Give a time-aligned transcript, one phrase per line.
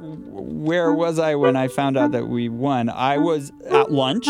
[0.00, 2.88] where was I when I found out that we won?
[2.88, 4.28] I was at lunch.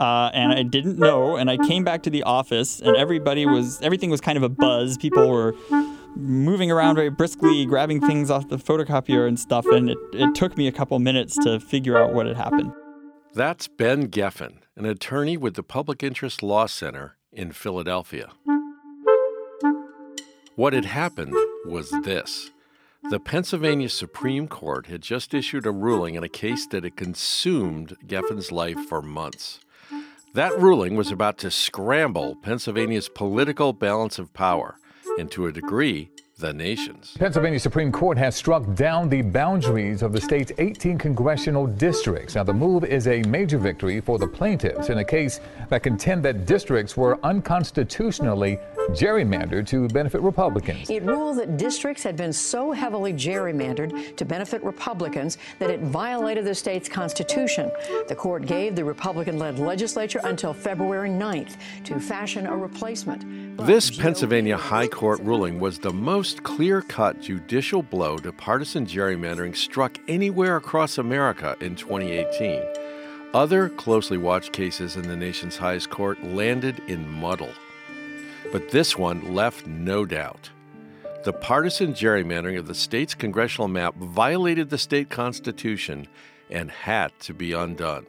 [0.00, 3.80] Uh, and I didn't know, and I came back to the office, and everybody was
[3.82, 4.98] everything was kind of a buzz.
[4.98, 5.54] People were
[6.16, 10.56] moving around very briskly, grabbing things off the photocopier and stuff, and it, it took
[10.56, 12.72] me a couple minutes to figure out what had happened.
[13.34, 18.30] That's Ben Geffen, an attorney with the Public Interest Law Center in Philadelphia.
[20.56, 21.34] What had happened
[21.64, 22.50] was this.
[23.10, 27.96] The Pennsylvania Supreme Court had just issued a ruling in a case that had consumed
[28.06, 29.58] Geffen's life for months.
[30.34, 34.76] That ruling was about to scramble Pennsylvania's political balance of power,
[35.18, 36.10] and to a degree,
[36.42, 37.16] the nation's.
[37.16, 42.34] Pennsylvania Supreme Court has struck down the boundaries of the state's 18 congressional districts.
[42.34, 46.24] Now, the move is a major victory for the plaintiffs in a case that contend
[46.24, 48.58] that districts were unconstitutionally
[48.90, 50.90] gerrymandered to benefit Republicans.
[50.90, 56.44] It ruled that districts had been so heavily gerrymandered to benefit Republicans that it violated
[56.44, 57.70] the state's constitution.
[58.08, 63.56] The court gave the Republican led legislature until February 9th to fashion a replacement.
[63.56, 68.86] But this Pennsylvania High Court ruling was the most clear cut judicial blow to partisan
[68.86, 72.62] gerrymandering struck anywhere across America in 2018.
[73.34, 77.52] Other closely watched cases in the nation's highest court landed in muddle.
[78.52, 80.50] But this one left no doubt.
[81.24, 86.08] The partisan gerrymandering of the state's congressional map violated the state constitution
[86.50, 88.06] and had to be undone.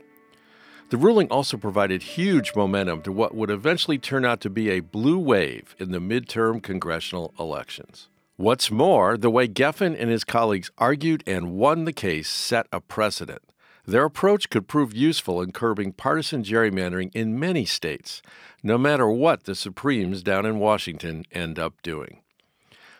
[0.89, 4.79] The ruling also provided huge momentum to what would eventually turn out to be a
[4.79, 8.09] blue wave in the midterm congressional elections.
[8.35, 12.81] What's more, the way Geffen and his colleagues argued and won the case set a
[12.81, 13.43] precedent.
[13.85, 18.23] Their approach could prove useful in curbing partisan gerrymandering in many states,
[18.63, 22.21] no matter what the Supremes down in Washington end up doing.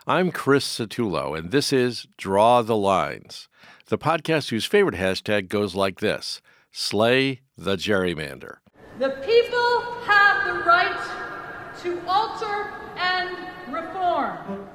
[0.05, 3.47] I'm Chris Satullo, and this is Draw the Lines,
[3.87, 8.57] the podcast whose favorite hashtag goes like this Slay the Gerrymander.
[8.99, 13.35] The people have the right to alter and
[13.73, 14.69] reform.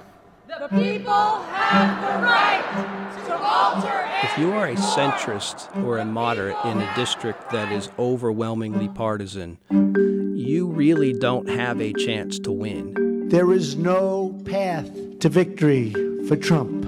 [0.58, 6.56] The people have the right to alter If you are a centrist or a moderate
[6.64, 13.28] in a district that is overwhelmingly partisan, you really don't have a chance to win.
[13.28, 15.92] There is no path to victory
[16.26, 16.86] for Trump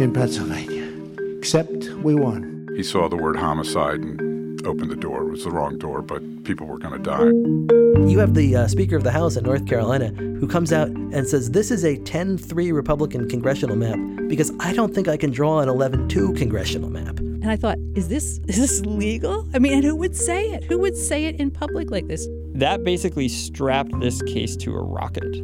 [0.00, 0.90] in Pennsylvania,
[1.38, 2.66] except we won.
[2.74, 4.31] He saw the word homicide and
[4.66, 5.22] opened the door.
[5.28, 8.08] It was the wrong door, but people were going to die.
[8.08, 11.26] You have the uh, Speaker of the House in North Carolina who comes out and
[11.26, 15.30] says, This is a 10 3 Republican congressional map because I don't think I can
[15.30, 17.18] draw an 11 2 congressional map.
[17.18, 19.48] And I thought, is this is this legal?
[19.52, 20.64] I mean, and who would say it?
[20.64, 22.26] Who would say it in public like this?
[22.54, 25.42] That basically strapped this case to a rocket.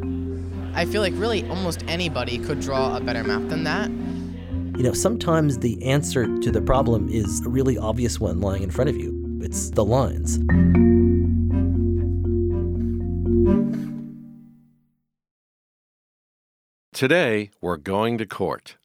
[0.74, 3.90] I feel like really almost anybody could draw a better map than that.
[4.78, 8.70] You know, sometimes the answer to the problem is a really obvious one lying in
[8.70, 9.40] front of you.
[9.42, 10.38] It's the lines.
[16.92, 18.76] Today, we're going to court.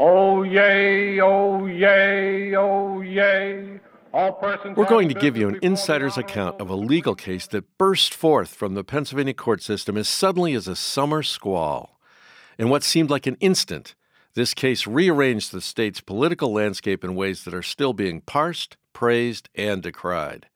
[0.00, 3.78] Oh, yay, oh, yay, oh, yay.
[4.14, 7.76] All persons We're going to give you an insider's account of a legal case that
[7.76, 12.00] burst forth from the Pennsylvania court system as suddenly as a summer squall.
[12.58, 13.95] In what seemed like an instant,
[14.36, 19.48] this case rearranged the state's political landscape in ways that are still being parsed, praised,
[19.54, 20.46] and decried.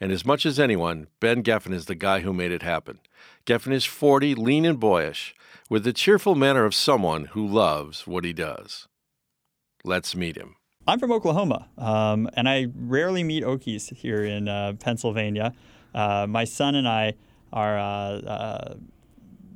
[0.00, 3.00] And as much as anyone, Ben Geffen is the guy who made it happen.
[3.44, 5.34] Geffen is 40, lean and boyish,
[5.68, 8.86] with the cheerful manner of someone who loves what he does.
[9.82, 10.54] Let's meet him.
[10.86, 15.52] I'm from Oklahoma, um, and I rarely meet Okies here in uh, Pennsylvania.
[15.92, 17.14] Uh, my son and I
[17.52, 18.74] are uh, uh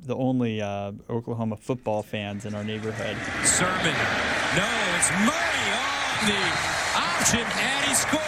[0.05, 3.17] the only uh, Oklahoma football fans in our neighborhood.
[3.45, 3.95] Sermon.
[4.55, 6.43] No, it's Murray on the
[6.95, 8.25] option, and he scores.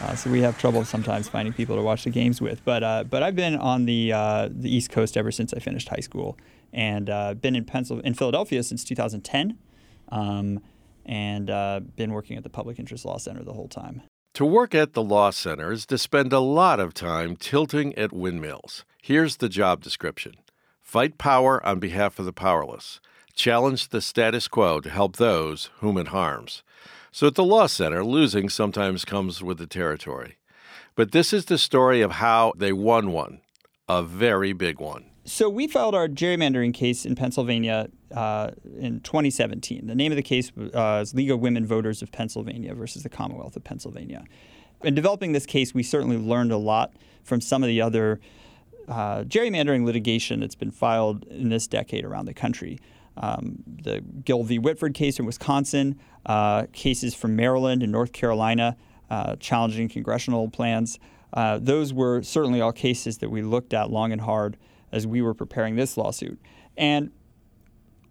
[0.00, 2.64] Uh, so we have trouble sometimes finding people to watch the games with.
[2.64, 5.88] But uh, but I've been on the uh, the East Coast ever since I finished
[5.88, 6.38] high school,
[6.72, 9.58] and uh, been in Pennsylvania, in Philadelphia since 2010,
[10.10, 10.60] um,
[11.04, 14.02] and uh, been working at the Public Interest Law Center the whole time.
[14.34, 18.12] To work at the law center is to spend a lot of time tilting at
[18.12, 18.84] windmills.
[19.02, 20.34] Here's the job description:
[20.80, 23.00] fight power on behalf of the powerless,
[23.34, 26.62] challenge the status quo to help those whom it harms.
[27.10, 30.36] So at the Law Center, losing sometimes comes with the territory.
[30.94, 33.40] But this is the story of how they won one,
[33.88, 35.06] a very big one.
[35.24, 39.86] So we filed our gerrymandering case in Pennsylvania uh, in 2017.
[39.86, 43.08] The name of the case uh, is League of Women Voters of Pennsylvania versus the
[43.10, 44.24] Commonwealth of Pennsylvania.
[44.82, 48.20] In developing this case, we certainly learned a lot from some of the other
[48.88, 52.78] uh, gerrymandering litigation that's been filed in this decade around the country.
[53.18, 54.58] um, the Gill v.
[54.58, 58.76] Whitford case in Wisconsin, uh, cases from Maryland and North Carolina
[59.10, 60.98] uh, challenging congressional plans.
[61.32, 64.56] Uh, those were certainly all cases that we looked at long and hard
[64.92, 66.38] as we were preparing this lawsuit.
[66.76, 67.10] And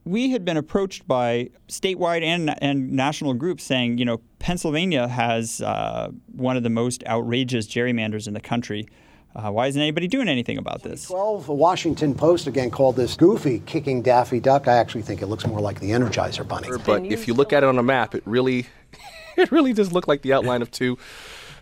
[0.04, 5.62] we had been approached by statewide and, and national groups saying, you know, Pennsylvania has
[5.62, 8.88] uh, one of the most outrageous gerrymanders in the country.
[9.38, 11.06] Uh, why isn't anybody doing anything about this?
[11.06, 14.68] 12, the Washington Post again called this goofy kicking Daffy Duck.
[14.68, 16.70] I actually think it looks more like the Energizer Bunny.
[16.84, 18.66] But if you look at it on a map, it really,
[19.38, 20.98] it really does look like the outline of two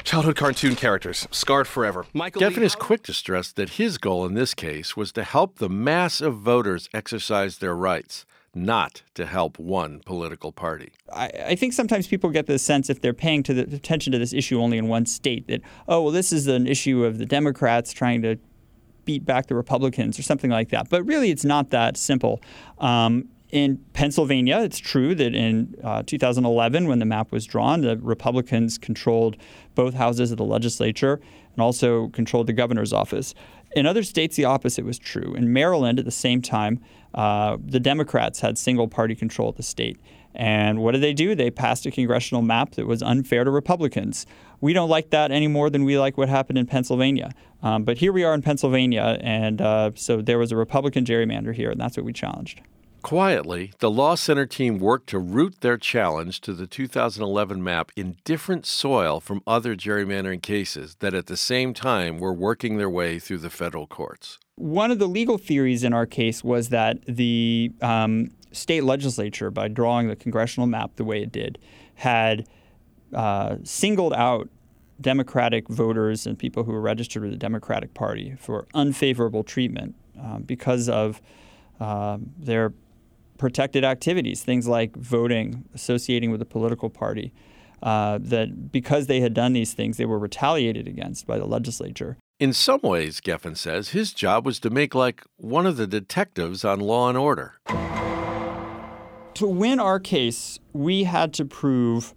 [0.05, 2.05] childhood cartoon characters, scarred forever.
[2.13, 5.23] Michael Geffen Lee- is quick to stress that his goal in this case was to
[5.23, 8.25] help the mass of voters exercise their rights,
[8.55, 10.93] not to help one political party.
[11.13, 14.17] I, I think sometimes people get the sense if they're paying to the, attention to
[14.17, 17.25] this issue only in one state that, oh, well, this is an issue of the
[17.25, 18.37] Democrats trying to
[19.03, 20.89] beat back the Republicans or something like that.
[20.89, 22.41] But really, it's not that simple.
[22.79, 27.97] Um, in Pennsylvania, it's true that in uh, 2011, when the map was drawn, the
[27.97, 29.37] Republicans controlled
[29.75, 31.21] both houses of the legislature
[31.53, 33.33] and also controlled the governor's office.
[33.75, 35.35] In other states, the opposite was true.
[35.35, 36.81] In Maryland, at the same time,
[37.15, 39.99] uh, the Democrats had single party control of the state.
[40.35, 41.33] And what did they do?
[41.33, 44.25] They passed a congressional map that was unfair to Republicans.
[44.59, 47.31] We don't like that any more than we like what happened in Pennsylvania.
[47.63, 51.53] Um, but here we are in Pennsylvania, and uh, so there was a Republican gerrymander
[51.53, 52.61] here, and that's what we challenged.
[53.05, 58.17] Quietly, the Law Center team worked to root their challenge to the 2011 map in
[58.23, 63.19] different soil from other gerrymandering cases that at the same time were working their way
[63.19, 64.39] through the federal courts.
[64.55, 69.67] One of the legal theories in our case was that the um, state legislature, by
[69.67, 71.59] drawing the congressional map the way it did,
[71.93, 72.49] had
[73.13, 74.49] uh, singled out
[74.99, 80.41] Democratic voters and people who were registered with the Democratic Party for unfavorable treatment um,
[80.41, 81.21] because of
[81.79, 82.73] uh, their
[83.37, 87.33] protected activities, things like voting, associating with a political party.
[87.83, 92.17] Uh, that because they had done these things, they were retaliated against by the legislature.
[92.39, 96.65] In some ways, Geffen says, his job was to make like one of the detectives
[96.65, 97.55] on Law and Order.
[99.35, 102.15] To win our case, we had to prove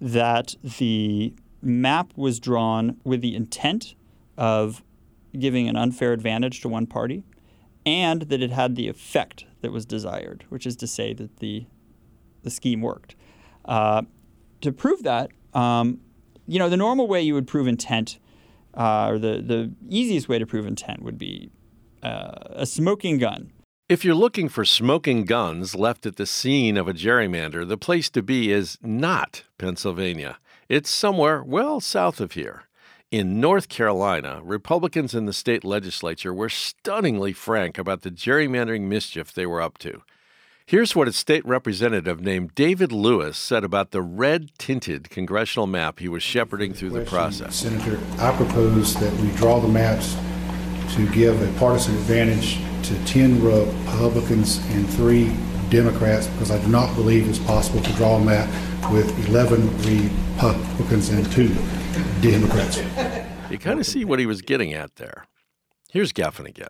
[0.00, 3.94] that the map was drawn with the intent
[4.38, 4.82] of
[5.38, 7.22] giving an unfair advantage to one party
[7.84, 11.66] and that it had the effect that was desired, which is to say that the,
[12.42, 13.14] the scheme worked.
[13.64, 14.02] Uh,
[14.60, 16.00] to prove that, um,
[16.46, 18.18] you know, the normal way you would prove intent,
[18.74, 21.50] uh, or the, the easiest way to prove intent would be
[22.02, 23.52] uh, a smoking gun.
[23.88, 28.08] If you're looking for smoking guns left at the scene of a gerrymander, the place
[28.10, 30.38] to be is not Pennsylvania.
[30.68, 32.64] It's somewhere well south of here.
[33.10, 39.32] In North Carolina, Republicans in the state legislature were stunningly frank about the gerrymandering mischief
[39.32, 40.02] they were up to.
[40.64, 45.98] Here's what a state representative named David Lewis said about the red tinted congressional map
[45.98, 47.56] he was shepherding through the process.
[47.56, 50.16] Senator, I propose that we draw the maps
[50.94, 55.34] to give a partisan advantage to 10 Republicans and three
[55.68, 58.48] Democrats because I do not believe it's possible to draw a map
[58.92, 59.66] with 11
[60.36, 61.52] Republicans and two
[62.20, 62.82] Democrats.
[63.50, 65.26] You kind of see what he was getting at there.
[65.90, 66.68] Here's Geffen again.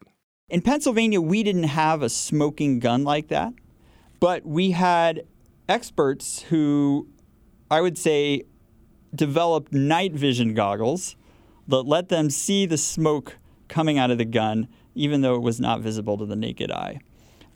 [0.48, 3.52] In Pennsylvania, we didn't have a smoking gun like that,
[4.18, 5.24] but we had
[5.68, 7.08] experts who
[7.70, 8.44] I would say
[9.14, 11.16] developed night vision goggles
[11.68, 13.38] that let them see the smoke
[13.68, 17.00] coming out of the gun, even though it was not visible to the naked eye.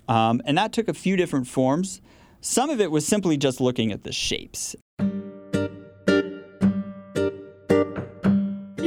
[0.06, 2.00] Um, and that took a few different forms.
[2.40, 4.76] Some of it was simply just looking at the shapes.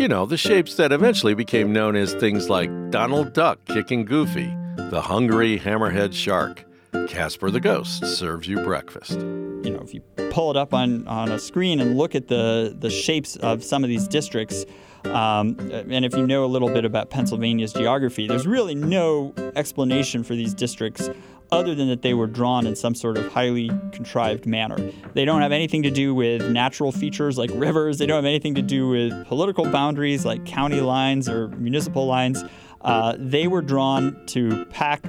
[0.07, 4.49] You know, the shapes that eventually became known as things like Donald Duck kicking Goofy,
[4.77, 6.63] the hungry hammerhead shark,
[7.09, 9.11] Casper the Ghost serves you breakfast.
[9.11, 9.99] You know, if you
[10.29, 13.83] pull it up on, on a screen and look at the, the shapes of some
[13.83, 14.63] of these districts,
[15.03, 20.23] um, and if you know a little bit about Pennsylvania's geography, there's really no explanation
[20.23, 21.09] for these districts
[21.51, 24.77] other than that they were drawn in some sort of highly contrived manner.
[25.13, 28.55] They don't have anything to do with natural features like rivers, they don't have anything
[28.55, 32.43] to do with political boundaries like county lines or municipal lines.
[32.81, 35.03] Uh, they were drawn to pack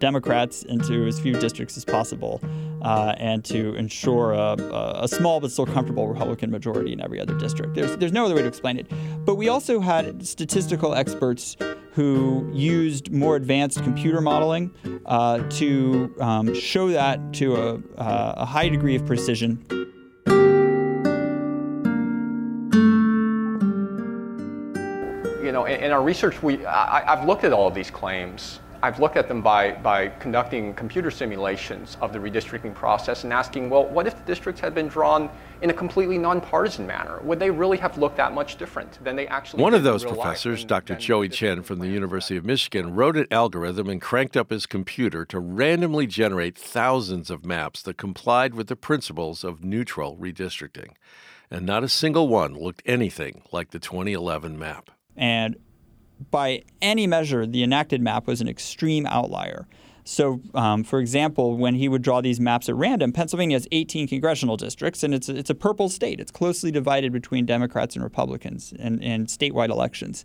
[0.00, 2.40] Democrats into as few districts as possible
[2.82, 4.56] uh, and to ensure a,
[5.02, 7.74] a, small but still comfortable Republican majority in every other district.
[7.74, 8.90] There's, there's no other way to explain it.
[9.24, 11.56] But we also had statistical experts
[11.92, 14.72] who used more advanced computer modeling
[15.06, 19.64] uh, to um, show that to a, a high degree of precision.
[25.42, 28.60] You know, in, in our research, we I, I've looked at all of these claims
[28.82, 33.68] I've looked at them by, by conducting computer simulations of the redistricting process and asking,
[33.68, 35.28] well, what if the districts had been drawn
[35.60, 37.20] in a completely nonpartisan manner?
[37.22, 40.02] Would they really have looked that much different than they actually One did of those
[40.02, 40.94] in real professors, Dr.
[40.94, 45.26] Jowei Chen from the University of Michigan, wrote an algorithm and cranked up his computer
[45.26, 50.92] to randomly generate thousands of maps that complied with the principles of neutral redistricting.
[51.50, 54.90] And not a single one looked anything like the 2011 map.
[55.16, 55.56] And
[56.30, 59.66] by any measure, the enacted map was an extreme outlier.
[60.04, 64.08] So, um, for example, when he would draw these maps at random, Pennsylvania has 18
[64.08, 66.20] congressional districts, and it's a, it's a purple state.
[66.20, 70.24] It's closely divided between Democrats and Republicans in, in statewide elections.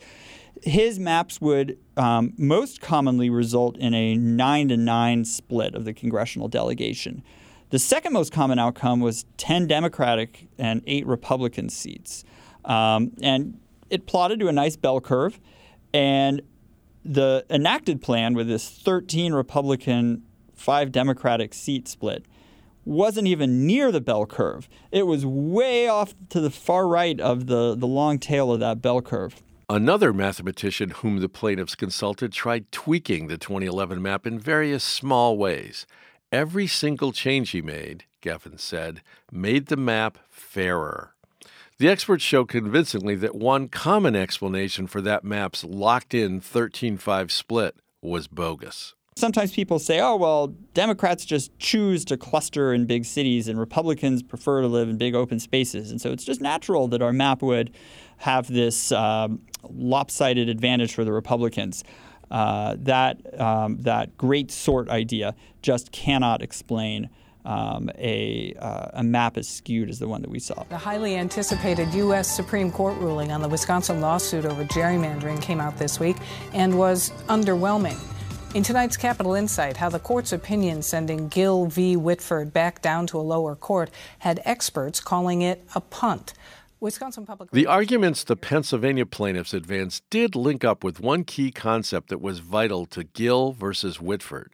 [0.63, 5.93] His maps would um, most commonly result in a nine to nine split of the
[5.93, 7.21] congressional delegation.
[7.69, 12.23] The second most common outcome was 10 Democratic and eight Republican seats.
[12.63, 13.59] Um, and
[13.89, 15.39] it plotted to a nice bell curve.
[15.95, 16.41] And
[17.05, 20.23] the enacted plan with this 13 Republican,
[20.53, 22.25] five Democratic seat split
[22.83, 24.67] wasn't even near the bell curve.
[24.91, 28.81] It was way off to the far right of the, the long tail of that
[28.81, 29.41] bell curve.
[29.69, 35.87] Another mathematician whom the plaintiffs consulted tried tweaking the 2011 map in various small ways.
[36.29, 41.14] Every single change he made, Geffen said, made the map fairer.
[41.77, 47.31] The experts show convincingly that one common explanation for that map's locked in 13 5
[47.33, 48.93] split was bogus.
[49.17, 54.23] Sometimes people say, oh, well, Democrats just choose to cluster in big cities and Republicans
[54.23, 55.91] prefer to live in big open spaces.
[55.91, 57.75] And so it's just natural that our map would
[58.17, 61.83] have this um, lopsided advantage for the Republicans.
[62.31, 67.09] Uh, that, um, that great sort idea just cannot explain
[67.45, 70.63] um, a, uh, a map as skewed as the one that we saw.
[70.69, 72.27] The highly anticipated U.S.
[72.27, 76.17] Supreme Court ruling on the Wisconsin lawsuit over gerrymandering came out this week
[76.53, 77.97] and was underwhelming.
[78.55, 81.97] In tonight's Capital Insight, how the court's opinion sending Gill v.
[81.97, 86.33] Whitford back down to a lower court had experts calling it a punt.
[86.79, 92.07] Wisconsin Public The arguments the Pennsylvania plaintiffs advanced did link up with one key concept
[92.09, 94.53] that was vital to Gill versus Whitford.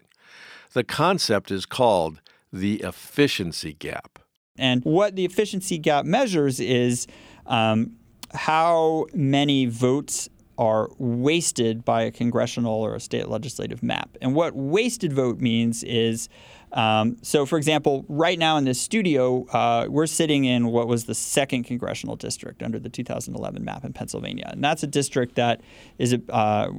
[0.73, 2.21] The concept is called
[2.51, 4.19] the efficiency gap.
[4.57, 7.07] And what the efficiency gap measures is
[7.45, 7.95] um,
[8.33, 14.15] how many votes are wasted by a congressional or a state legislative map.
[14.21, 16.29] And what wasted vote means is
[16.73, 21.05] um, so, for example, right now in this studio, uh, we're sitting in what was
[21.05, 25.61] the second congressional district under the 2011 map in Pennsylvania, and that's a district that
[25.97, 26.69] is uh,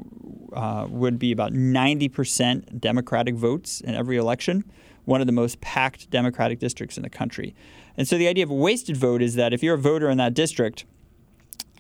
[0.53, 4.65] uh, would be about 90% Democratic votes in every election,
[5.05, 7.55] one of the most packed Democratic districts in the country.
[7.97, 10.19] And so, the idea of a wasted vote is that if you're a voter in
[10.19, 10.85] that district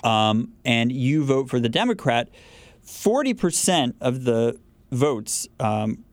[0.04, 2.28] um, and you vote for the Democrat,
[2.86, 4.58] 40% of the
[4.90, 6.04] votes um,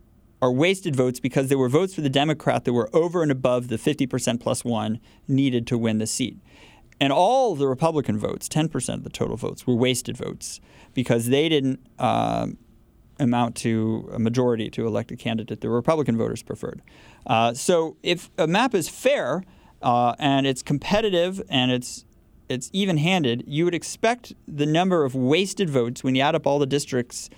[0.41, 3.67] are wasted votes because there were votes for the Democrat that were over and above
[3.67, 6.37] the 50% plus one needed to win the seat.
[7.01, 10.59] And all the Republican votes, 10% of the total votes, were wasted votes
[10.93, 12.57] because they didn't um,
[13.19, 16.81] amount to a majority to elect a candidate the Republican voters preferred.
[17.27, 19.43] Uh, so if a map is fair
[19.81, 22.05] uh, and it's competitive and it's
[22.49, 26.57] it's even-handed, you would expect the number of wasted votes when you add up all
[26.57, 27.29] the districts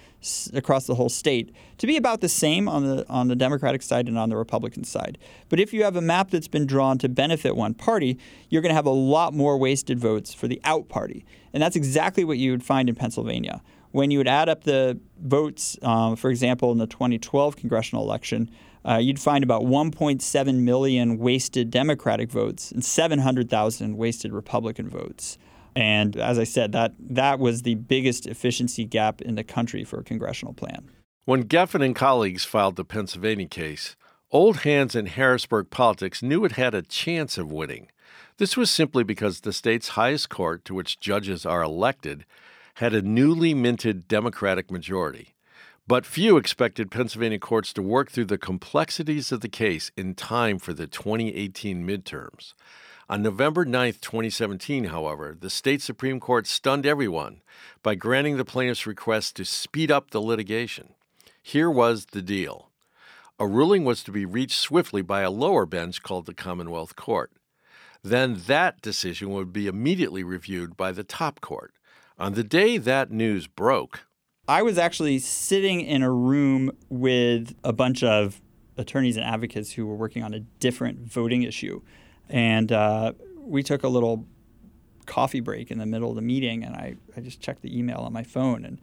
[0.54, 4.08] across the whole state to be about the same on the on the Democratic side
[4.08, 5.18] and on the Republican side.
[5.50, 8.18] But if you have a map that's been drawn to benefit one party,
[8.50, 11.76] you're going to have a lot more wasted votes for the out party, and that's
[11.76, 13.62] exactly what you would find in Pennsylvania.
[13.92, 18.50] When you would add up the votes, um, for example, in the 2012 congressional election,
[18.88, 25.38] uh, you'd find about 1.7 million wasted Democratic votes and 700,000 wasted Republican votes.
[25.76, 30.00] And as I said, that that was the biggest efficiency gap in the country for
[30.00, 30.90] a congressional plan.
[31.26, 33.96] When Geffen and colleagues filed the Pennsylvania case,
[34.32, 37.88] old hands in Harrisburg politics knew it had a chance of winning.
[38.38, 42.26] This was simply because the state's highest court, to which judges are elected,
[42.82, 45.36] had a newly minted Democratic majority.
[45.86, 50.58] But few expected Pennsylvania courts to work through the complexities of the case in time
[50.58, 52.56] for the 2018 midterms.
[53.08, 57.42] On November 9, 2017, however, the state Supreme Court stunned everyone
[57.84, 60.96] by granting the plaintiffs' request to speed up the litigation.
[61.40, 62.72] Here was the deal
[63.38, 67.32] a ruling was to be reached swiftly by a lower bench called the Commonwealth Court.
[68.02, 71.76] Then that decision would be immediately reviewed by the top court.
[72.22, 74.06] On the day that news broke,
[74.48, 78.40] I was actually sitting in a room with a bunch of
[78.78, 81.82] attorneys and advocates who were working on a different voting issue.
[82.30, 84.28] And uh, we took a little
[85.08, 87.98] coffee break in the middle of the meeting, and I, I just checked the email
[88.02, 88.66] on my phone.
[88.66, 88.80] And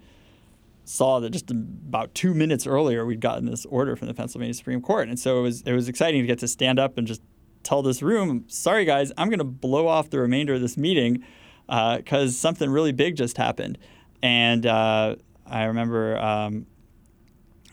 [0.83, 4.83] saw that just about two minutes earlier we'd gotten this order from the Pennsylvania Supreme
[4.83, 7.23] Court, and so it was it was exciting to get to stand up and just
[7.63, 11.23] tell this room, "Sorry guys, I'm going to blow off the remainder of this meeting
[11.69, 13.79] because uh, something really big just happened."
[14.23, 16.67] And uh, I remember um,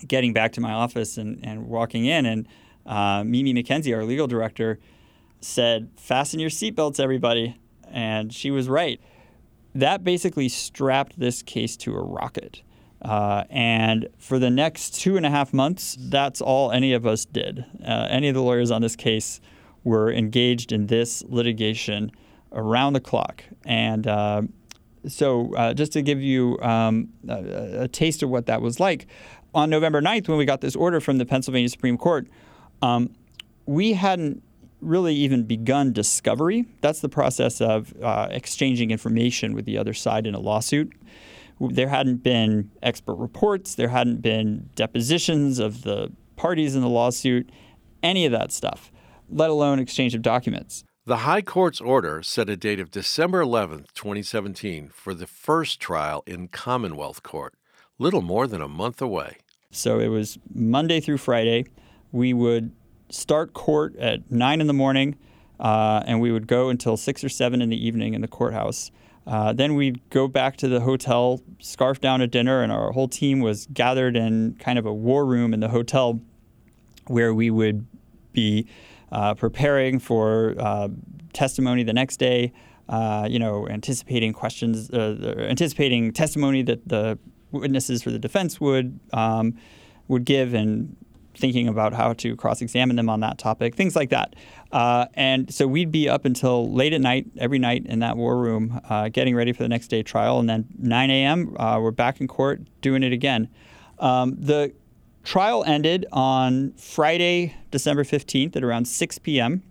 [0.08, 2.48] getting back to my office and, and walking in, and
[2.86, 4.80] uh, Mimi McKenzie, our legal director,
[5.42, 7.60] said, "Fasten your seatbelts, everybody,"
[7.90, 9.00] and she was right.
[9.74, 12.62] That basically strapped this case to a rocket.
[13.02, 17.26] Uh, and for the next two and a half months, that's all any of us
[17.26, 17.66] did.
[17.86, 19.42] Uh, any of the lawyers on this case
[19.84, 22.12] were engaged in this litigation
[22.56, 23.44] around the clock.
[23.66, 24.44] And uh,
[25.08, 29.08] so, uh, just to give you um, a, a, taste of what that was like,
[29.54, 32.28] on November 9th, when we got this order from the Pennsylvania Supreme Court,
[32.82, 33.14] um,
[33.66, 34.44] we hadn't
[34.82, 36.66] really even begun discovery.
[36.82, 40.94] That's the process of uh, exchanging information with the other side in a lawsuit.
[41.60, 47.50] There hadn't been expert reports, there hadn't been depositions of the parties in the lawsuit,
[48.04, 48.92] any of that stuff,
[49.30, 50.84] let alone exchange of documents.
[51.08, 56.24] The High Court's order set a date of December 11, 2017, for the first trial
[56.26, 57.54] in Commonwealth Court,
[58.00, 59.38] little more than a month away.
[59.70, 61.66] So it was Monday through Friday.
[62.12, 62.72] We would
[63.10, 65.16] start court at 9 in the morning,
[65.60, 68.90] uh, and we would go until 6 or 7 in the evening in the courthouse.
[69.28, 73.08] Uh, then we'd go back to the hotel, scarf down a dinner, and our whole
[73.08, 76.20] team was gathered in kind of a war room in the hotel
[77.06, 77.86] where we would
[78.34, 78.66] be
[79.38, 80.90] preparing for uh,
[81.34, 82.54] testimony the next day.
[82.88, 87.18] Uh, you know, anticipating questions, anticipating testimony that the
[87.52, 89.56] witnesses for the defense would um,
[90.08, 90.96] would give, and
[91.38, 94.36] thinking about how to cross-examine them on that topic, things like that.
[94.72, 98.38] Uh, and so we'd be up until late at night, every night in that war
[98.38, 100.40] room, uh, getting ready for the next day trial.
[100.40, 103.50] And then 9 a.m., uh, we're back in court doing it again.
[104.00, 104.74] Um, the
[105.26, 109.64] Trial ended on Friday, December 15th at around 6 p.m.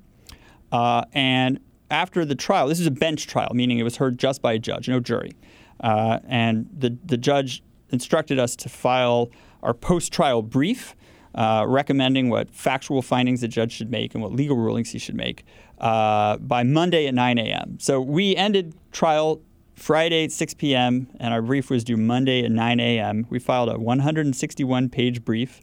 [0.73, 4.42] Uh, and after the trial, this is a bench trial, meaning it was heard just
[4.42, 5.32] by a judge, no jury.
[5.78, 9.30] Uh, and the, the judge instructed us to file
[9.62, 10.97] our post trial brief,
[11.36, 15.14] uh, recommending what factual findings the judge should make and what legal rulings he should
[15.14, 15.45] make
[15.78, 17.78] uh, by Monday at 9 a.m.
[17.78, 19.40] So we ended trial
[19.75, 23.26] Friday at 6 p.m., and our brief was due Monday at 9 a.m.
[23.28, 25.60] We filed a 161 page brief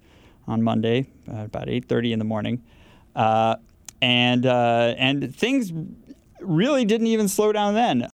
[0.47, 2.63] on Monday, uh, about 8.30 in the morning.
[3.15, 3.55] Uh,
[4.01, 5.71] and, uh, and things
[6.41, 8.07] really didn't even slow down then.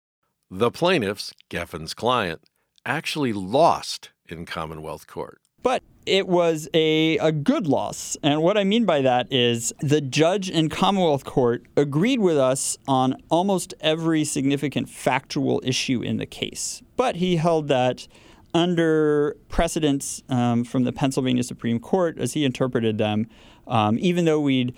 [0.49, 2.41] The plaintiffs, Geffen's client,
[2.85, 5.41] actually lost in Commonwealth Court.
[5.67, 8.15] But it was a, a good loss.
[8.23, 12.77] And what I mean by that is the judge in Commonwealth Court agreed with us
[12.87, 16.81] on almost every significant factual issue in the case.
[16.95, 18.07] But he held that
[18.53, 23.27] under precedents um, from the Pennsylvania Supreme Court, as he interpreted them,
[23.67, 24.73] um, even though we'd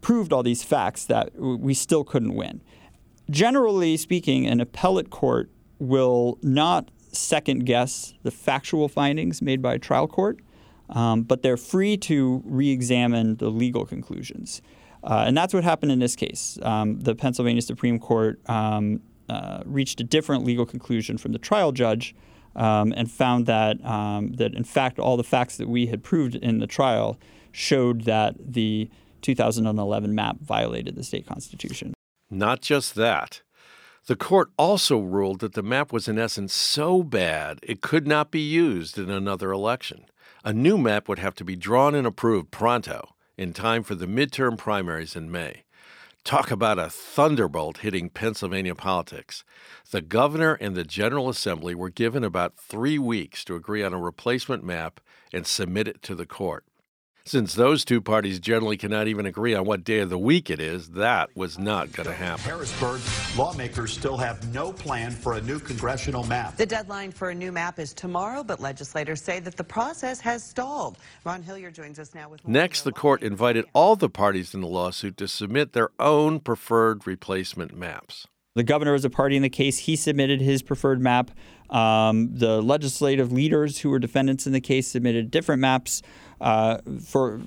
[0.00, 2.60] proved all these facts, that we still couldn't win.
[3.30, 9.78] Generally speaking, an appellate court will not second guess the factual findings made by a
[9.78, 10.40] trial court,
[10.90, 14.62] um, but they're free to re examine the legal conclusions.
[15.04, 16.58] Uh, and that's what happened in this case.
[16.62, 21.72] Um, the Pennsylvania Supreme Court um, uh, reached a different legal conclusion from the trial
[21.72, 22.14] judge
[22.54, 26.34] um, and found that, um, that, in fact, all the facts that we had proved
[26.36, 27.18] in the trial
[27.50, 28.88] showed that the
[29.22, 31.94] 2011 map violated the state constitution.
[32.30, 33.42] Not just that.
[34.06, 38.32] The court also ruled that the map was in essence so bad it could not
[38.32, 40.06] be used in another election.
[40.44, 44.06] A new map would have to be drawn and approved pronto, in time for the
[44.06, 45.62] midterm primaries in May.
[46.24, 49.44] Talk about a thunderbolt hitting Pennsylvania politics.
[49.90, 53.98] The governor and the General Assembly were given about three weeks to agree on a
[53.98, 55.00] replacement map
[55.32, 56.64] and submit it to the court.
[57.24, 60.60] Since those two parties generally cannot even agree on what day of the week it
[60.60, 62.42] is, that was not going to happen.
[62.42, 63.00] Harrisburg,
[63.38, 66.56] lawmakers still have no plan for a new congressional map.
[66.56, 70.42] The deadline for a new map is tomorrow, but legislators say that the process has
[70.42, 70.98] stalled.
[71.24, 74.66] Ron Hilliard joins us now with Next, the court invited all the parties in the
[74.66, 78.26] lawsuit to submit their own preferred replacement maps.
[78.54, 79.78] The governor was a party in the case.
[79.78, 81.30] He submitted his preferred map.
[81.70, 86.02] Um, the legislative leaders who were defendants in the case submitted different maps.
[86.42, 87.40] Uh, for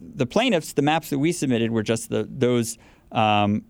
[0.00, 2.78] the plaintiffs, the maps that we submitted were just the, those
[3.12, 3.62] um,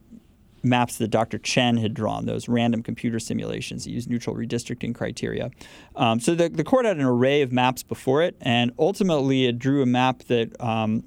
[0.62, 1.38] maps that Dr.
[1.38, 5.50] Chen had drawn, those random computer simulations that use neutral redistricting criteria.
[5.96, 9.58] Um, so the, the court had an array of maps before it, and ultimately it
[9.58, 11.04] drew a map that, um,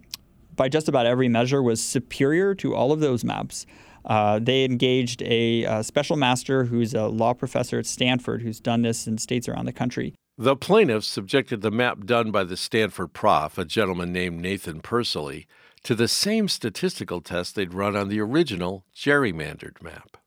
[0.55, 3.65] by just about every measure, was superior to all of those maps.
[4.03, 8.81] Uh, they engaged a, a, special master who's a law professor at Stanford who's done
[8.81, 10.15] this in states around the country.
[10.41, 15.45] The plaintiffs subjected the map done by the Stanford prof, a gentleman named Nathan Persily,
[15.83, 20.17] to the same statistical test they'd run on the original gerrymandered map.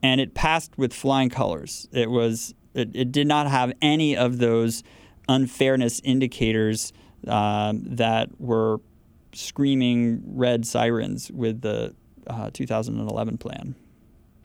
[0.00, 1.88] And it passed with flying colors.
[1.90, 4.84] It was it, it did not have any of those
[5.28, 6.92] unfairness indicators
[7.26, 8.78] um, that were
[9.32, 11.96] screaming red sirens with the
[12.28, 13.74] uh, 2011 plan.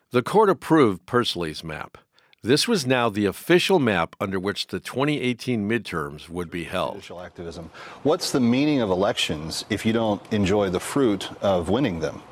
[0.10, 2.00] The court approved Persily's map.
[2.42, 7.04] This was now the official map under which the 2018 midterms would be held.
[7.22, 7.70] Activism.
[8.04, 12.24] What's the meaning of elections if you don't enjoy the fruit of winning them?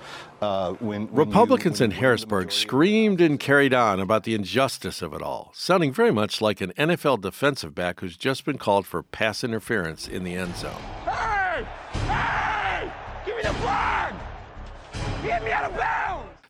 [0.42, 5.14] Uh, when, when Republicans you, in Harrisburg screamed and carried on about the injustice of
[5.14, 9.04] it all, sounding very much like an NFL defensive back who's just been called for
[9.04, 11.37] pass interference in the end zone.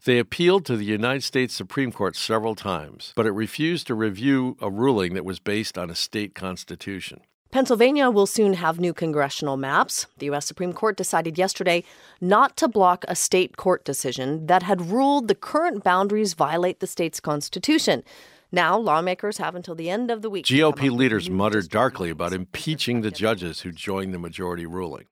[0.08, 4.56] They appealed to the United States Supreme Court several times, but it refused to review
[4.62, 7.20] a ruling that was based on a state constitution.
[7.52, 10.08] Pennsylvania will soon have new congressional maps.
[10.20, 10.46] The U.S.
[10.46, 11.84] Supreme Court decided yesterday
[12.22, 16.88] not to block a state court decision that had ruled the current boundaries violate the
[16.88, 18.02] state's constitution.
[18.50, 20.46] Now, lawmakers have until the end of the week.
[20.46, 25.08] GOP leaders muttered darkly about impeaching the judges who joined the majority ruling.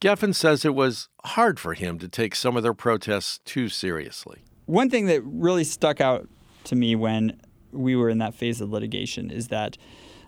[0.00, 4.42] Geffen says it was hard for him to take some of their protests too seriously.
[4.66, 6.28] One thing that really stuck out
[6.64, 7.40] to me when
[7.72, 9.76] we were in that phase of litigation is that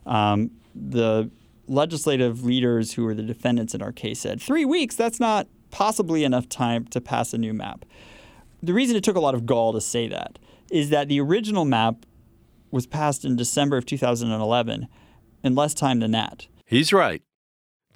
[0.07, 1.31] um, the
[1.67, 6.25] legislative leaders who were the defendants in our case said, three weeks, that's not possibly
[6.25, 7.85] enough time to pass a new map.
[8.63, 10.39] The reason it took a lot of gall to say that
[10.71, 12.07] is that the original map
[12.71, 14.89] was passed in December of 2011
[15.43, 16.47] in less time than that.
[16.65, 17.23] He's right.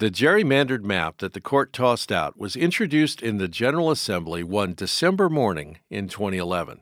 [0.02, 4.74] The gerrymandered map that the court tossed out was introduced in the General Assembly one
[4.74, 6.80] December morning in 2011.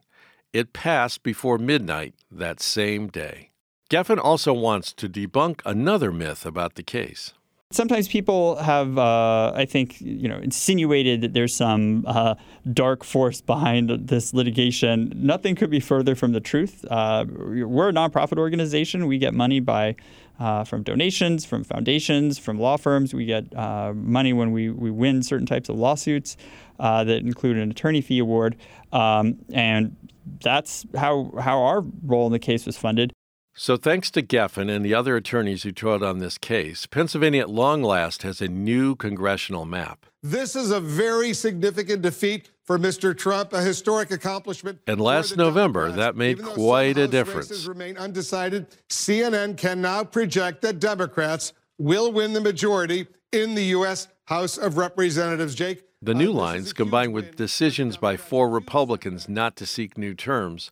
[0.55, 3.51] It passed before midnight that same day.
[3.91, 7.35] Geffen also wants to debunk another myth about the case.
[7.73, 12.35] Sometimes people have, uh, I think, you know, insinuated that there's some uh,
[12.73, 15.13] dark force behind this litigation.
[15.15, 16.85] Nothing could be further from the truth.
[16.91, 19.07] Uh, we're a nonprofit organization.
[19.07, 19.95] We get money by
[20.41, 23.15] uh, from donations, from foundations, from law firms.
[23.15, 26.37] We get uh, money when we, we win certain types of lawsuits
[26.81, 28.57] uh, that include an attorney fee award,
[28.93, 29.95] um, and
[30.43, 33.13] that's how how our role in the case was funded.
[33.63, 37.51] So, thanks to Geffen and the other attorneys who toiled on this case, Pennsylvania at
[37.51, 40.07] long last has a new congressional map.
[40.23, 43.15] This is a very significant defeat for Mr.
[43.15, 44.79] Trump, a historic accomplishment.
[44.87, 46.07] And last November, Democrats.
[46.07, 47.51] that made quite a difference.
[47.51, 48.67] Races remain undecided.
[48.89, 54.09] CNN can now project that Democrats will win the majority in the U.S.
[54.25, 55.55] House of Representatives.
[55.55, 55.83] Jake.
[56.01, 60.71] The new uh, lines, combined with decisions by four Republicans not to seek new terms,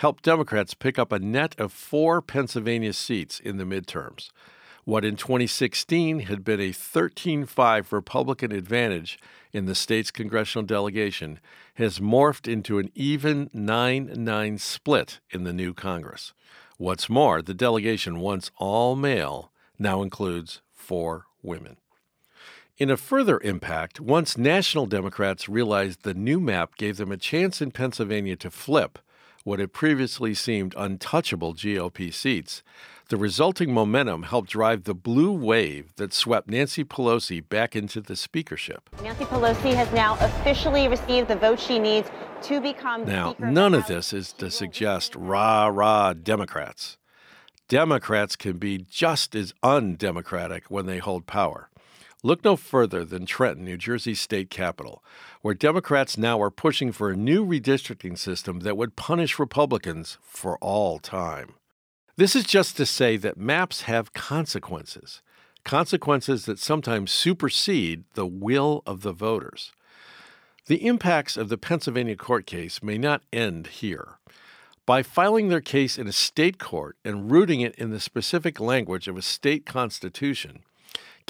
[0.00, 4.30] helped Democrats pick up a net of four Pennsylvania seats in the midterms.
[4.84, 9.18] What in 2016 had been a 13 5 Republican advantage
[9.52, 11.38] in the state's congressional delegation
[11.74, 16.32] has morphed into an even 9 9 split in the new Congress.
[16.78, 21.76] What's more, the delegation, once all male, now includes four women.
[22.78, 27.60] In a further impact, once national Democrats realized the new map gave them a chance
[27.60, 28.98] in Pennsylvania to flip
[29.44, 32.62] what had previously seemed untouchable GOP seats,
[33.08, 38.14] the resulting momentum helped drive the blue wave that swept Nancy Pelosi back into the
[38.14, 38.88] speakership.
[39.02, 42.08] Nancy Pelosi has now officially received the vote she needs
[42.42, 46.98] to become Now, none of this is to suggest rah rah Democrats.
[47.68, 51.69] Democrats can be just as undemocratic when they hold power.
[52.22, 55.02] Look no further than Trenton, New Jersey's state capital,
[55.40, 60.58] where Democrats now are pushing for a new redistricting system that would punish Republicans for
[60.58, 61.54] all time.
[62.16, 65.22] This is just to say that maps have consequences,
[65.64, 69.72] consequences that sometimes supersede the will of the voters.
[70.66, 74.18] The impacts of the Pennsylvania court case may not end here.
[74.84, 79.08] By filing their case in a state court and rooting it in the specific language
[79.08, 80.64] of a state constitution,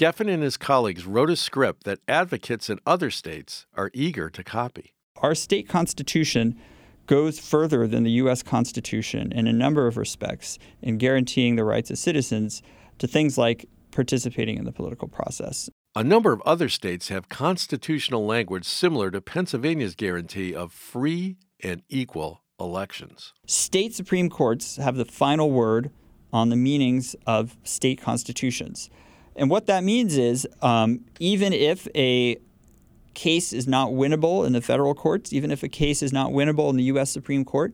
[0.01, 4.43] Geffen and his colleagues wrote a script that advocates in other states are eager to
[4.43, 4.95] copy.
[5.17, 6.59] Our state constitution
[7.05, 8.41] goes further than the U.S.
[8.41, 12.63] Constitution in a number of respects in guaranteeing the rights of citizens
[12.97, 15.69] to things like participating in the political process.
[15.95, 21.83] A number of other states have constitutional language similar to Pennsylvania's guarantee of free and
[21.89, 23.33] equal elections.
[23.45, 25.91] State Supreme Courts have the final word
[26.33, 28.89] on the meanings of state constitutions.
[29.35, 32.37] And what that means is um, even if a
[33.13, 36.69] case is not winnable in the federal courts, even if a case is not winnable
[36.69, 37.11] in the U.S.
[37.11, 37.73] Supreme Court,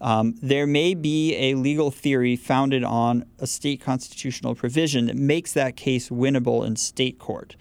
[0.00, 5.52] Um, there may be a legal theory founded on a state constitutional provision that makes
[5.54, 7.56] that case winnable in state court.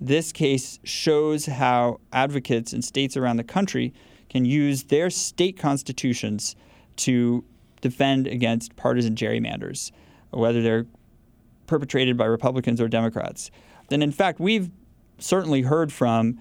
[0.00, 3.92] This case shows how advocates in states around the country
[4.30, 6.54] can use their state constitutions
[6.96, 7.42] to
[7.80, 9.90] defend against partisan gerrymanders,
[10.30, 10.86] whether they're
[11.72, 13.50] perpetrated by Republicans or Democrats.
[13.90, 14.70] And in fact, we've
[15.18, 16.38] certainly heard from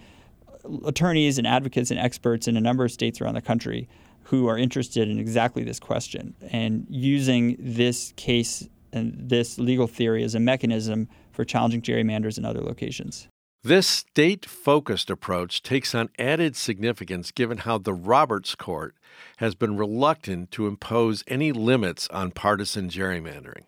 [0.85, 3.87] attorneys and advocates and experts in a number of states around the country
[4.23, 10.21] who are interested in exactly this question and using this case and this legal theory
[10.21, 13.29] as a mechanism for challenging gerrymanders in other locations.
[13.63, 18.95] This state focused approach takes on added significance given how the Roberts Court
[19.37, 23.63] has been reluctant to impose any limits on partisan gerrymandering.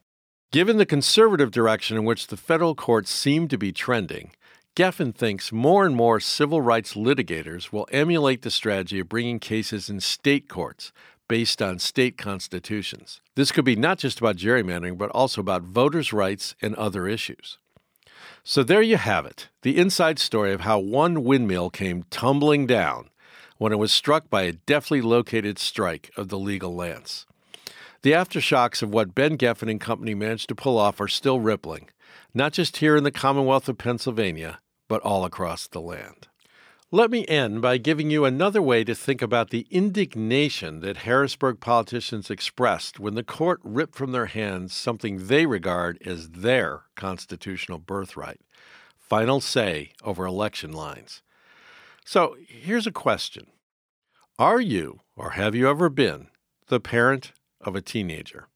[0.53, 4.33] Given the conservative direction in which the federal courts seem to be trending,
[4.75, 9.89] Geffen thinks more and more civil rights litigators will emulate the strategy of bringing cases
[9.89, 10.91] in state courts
[11.27, 13.19] based on state constitutions.
[13.33, 17.57] This could be not just about gerrymandering, but also about voters' rights and other issues.
[18.43, 23.09] So there you have it the inside story of how one windmill came tumbling down
[23.57, 27.25] when it was struck by a deftly located strike of the legal lance.
[28.03, 31.89] The aftershocks of what Ben Geffen and company managed to pull off are still rippling,
[32.33, 36.27] not just here in the Commonwealth of Pennsylvania, but all across the land.
[36.91, 41.59] Let me end by giving you another way to think about the indignation that Harrisburg
[41.59, 47.79] politicians expressed when the court ripped from their hands something they regard as their constitutional
[47.79, 48.41] birthright
[49.13, 51.21] final say over election lines.
[52.03, 53.45] So here's a question
[54.39, 56.29] Are you, or have you ever been,
[56.67, 57.31] the parent
[57.63, 58.47] of a teenager?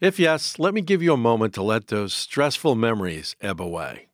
[0.00, 4.06] If yes, let me give you a moment to let those stressful memories ebb away.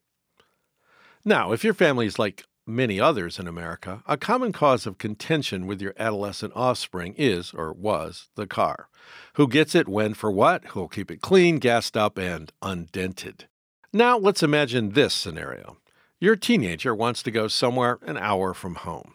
[1.24, 5.66] Now, if your family is like many others in America, a common cause of contention
[5.66, 8.88] with your adolescent offspring is, or was, the car.
[9.34, 13.46] Who gets it, when, for what, who'll keep it clean, gassed up, and undented.
[13.92, 15.78] Now, let's imagine this scenario.
[16.18, 19.14] Your teenager wants to go somewhere an hour from home.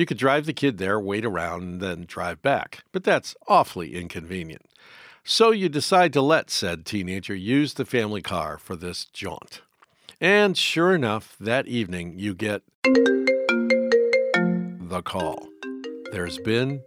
[0.00, 3.94] You could drive the kid there, wait around, and then drive back, but that's awfully
[3.94, 4.64] inconvenient.
[5.24, 9.60] So you decide to let said teenager use the family car for this jaunt.
[10.18, 13.42] And sure enough, that evening you get the
[15.04, 15.46] call.
[16.12, 16.80] There's been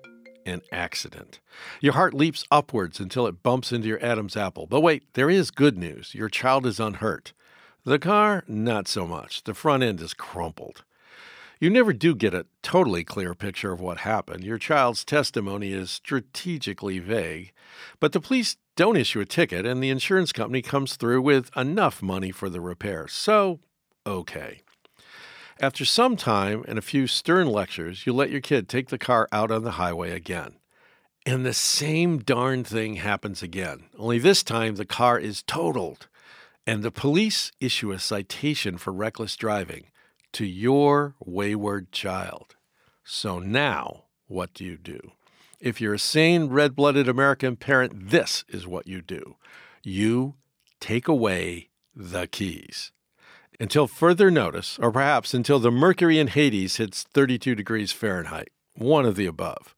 [0.48, 1.40] an accident.
[1.82, 4.66] Your heart leaps upwards until it bumps into your Adam's apple.
[4.66, 6.16] But wait, there is good news.
[6.16, 7.32] Your child is unhurt.
[7.84, 9.44] The car, not so much.
[9.44, 10.84] The front end is crumpled.
[11.64, 14.44] You never do get a totally clear picture of what happened.
[14.44, 17.54] Your child's testimony is strategically vague,
[18.02, 22.02] but the police don't issue a ticket, and the insurance company comes through with enough
[22.02, 23.14] money for the repairs.
[23.14, 23.62] So,
[24.06, 24.60] okay.
[25.58, 29.30] After some time and a few stern lectures, you let your kid take the car
[29.32, 30.56] out on the highway again.
[31.26, 36.10] And the same darn thing happens again, only this time the car is totaled.
[36.68, 39.86] And the police issue a citation for reckless driving
[40.34, 42.56] to your wayward child.
[43.04, 45.12] So now, what do you do?
[45.60, 49.38] If you're a sane, red blooded American parent, this is what you do
[49.86, 50.36] you
[50.80, 52.92] take away the keys.
[53.60, 59.06] Until further notice, or perhaps until the mercury in Hades hits 32 degrees Fahrenheit, one
[59.06, 59.76] of the above.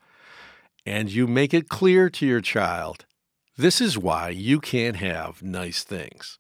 [0.85, 3.05] And you make it clear to your child
[3.57, 6.39] this is why you can't have nice things.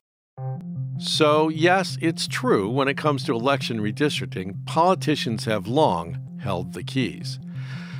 [0.97, 6.83] So, yes, it's true when it comes to election redistricting, politicians have long held the
[6.83, 7.39] keys.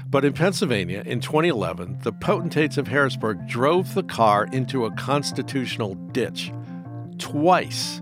[0.08, 5.95] But in Pennsylvania in 2011, the potentates of Harrisburg drove the car into a constitutional
[5.95, 6.54] ditch
[7.17, 8.00] twice.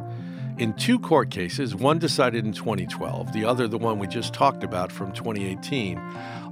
[0.60, 4.64] In two court cases, one decided in 2012, the other the one we just talked
[4.64, 6.00] about from 2018,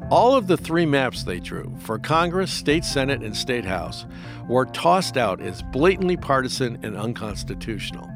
[0.10, 4.08] all of the three maps they drew for Congress, State Senate, and State House
[4.50, 8.10] were tossed out as blatantly partisan and unconstitutional.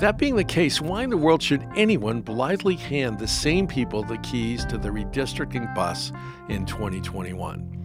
[0.00, 4.02] That being the case, why in the world should anyone blithely hand the same people
[4.02, 6.10] the keys to the redistricting bus
[6.48, 7.81] in 2021?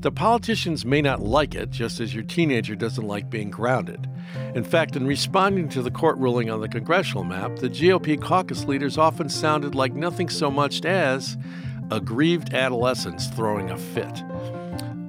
[0.00, 4.08] The politicians may not like it, just as your teenager doesn't like being grounded.
[4.54, 8.64] In fact, in responding to the court ruling on the congressional map, the GOP caucus
[8.64, 11.36] leaders often sounded like nothing so much as
[11.90, 14.22] aggrieved adolescents throwing a fit.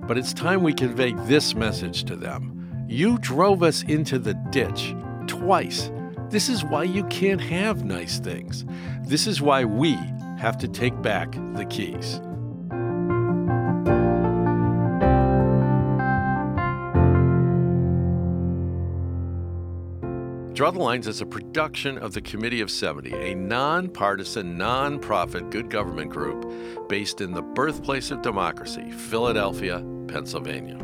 [0.07, 2.85] But it's time we convey this message to them.
[2.89, 4.93] You drove us into the ditch
[5.27, 5.89] twice
[6.31, 8.63] this is why you can't have nice things.
[9.01, 9.95] This is why we
[10.39, 12.21] have to take back the keys.
[20.61, 25.71] Draw the Lines is a production of the Committee of 70, a nonpartisan, nonprofit good
[25.71, 30.77] government group based in the birthplace of democracy, Philadelphia, Pennsylvania.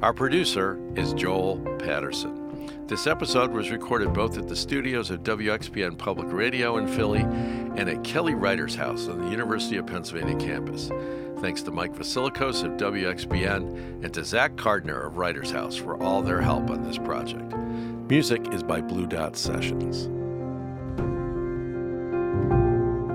[0.00, 2.86] Our producer is Joel Patterson.
[2.86, 7.88] This episode was recorded both at the studios of WXPN Public Radio in Philly and
[7.88, 10.88] at Kelly Writers House on the University of Pennsylvania campus.
[11.40, 16.22] Thanks to Mike Vasilikos of WXPN and to Zach Carduner of Writers House for all
[16.22, 17.52] their help on this project.
[18.08, 20.06] Music is by Blue Dot Sessions.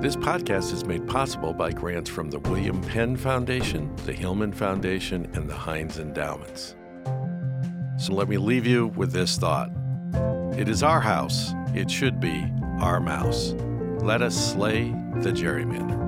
[0.03, 5.31] This podcast is made possible by grants from the William Penn Foundation, the Hillman Foundation,
[5.33, 6.75] and the Heinz Endowments.
[7.97, 9.71] So let me leave you with this thought
[10.57, 12.51] It is our house, it should be
[12.81, 13.53] our mouse.
[14.01, 14.89] Let us slay
[15.21, 16.00] the gerrymander.